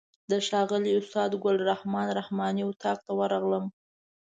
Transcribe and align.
د 0.31 0.31
ښاغلي 0.47 0.91
استاد 0.99 1.31
ګل 1.43 1.57
رحمن 1.71 2.07
رحماني 2.19 2.63
اتاق 2.67 2.97
ته 3.05 3.11
ورغلم. 3.19 3.65